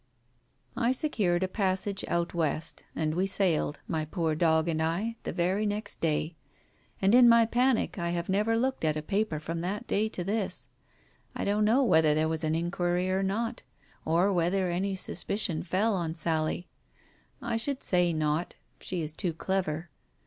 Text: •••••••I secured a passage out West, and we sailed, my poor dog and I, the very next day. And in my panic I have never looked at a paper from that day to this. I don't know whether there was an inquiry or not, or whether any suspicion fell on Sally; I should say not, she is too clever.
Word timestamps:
•••••••I 0.87 0.93
secured 0.93 1.43
a 1.43 1.47
passage 1.47 2.03
out 2.07 2.33
West, 2.33 2.83
and 2.95 3.13
we 3.13 3.27
sailed, 3.27 3.79
my 3.87 4.03
poor 4.03 4.33
dog 4.33 4.67
and 4.67 4.81
I, 4.81 5.15
the 5.21 5.31
very 5.31 5.67
next 5.67 6.01
day. 6.01 6.35
And 6.99 7.13
in 7.13 7.29
my 7.29 7.45
panic 7.45 7.99
I 7.99 8.09
have 8.09 8.27
never 8.27 8.57
looked 8.57 8.83
at 8.83 8.97
a 8.97 9.03
paper 9.03 9.39
from 9.39 9.61
that 9.61 9.85
day 9.85 10.09
to 10.09 10.23
this. 10.23 10.69
I 11.35 11.45
don't 11.45 11.65
know 11.65 11.83
whether 11.83 12.15
there 12.15 12.27
was 12.27 12.43
an 12.43 12.55
inquiry 12.55 13.11
or 13.11 13.21
not, 13.21 13.61
or 14.03 14.33
whether 14.33 14.71
any 14.71 14.95
suspicion 14.95 15.61
fell 15.61 15.93
on 15.93 16.15
Sally; 16.15 16.67
I 17.39 17.55
should 17.57 17.83
say 17.83 18.11
not, 18.11 18.55
she 18.79 19.01
is 19.03 19.13
too 19.13 19.33
clever. 19.33 19.91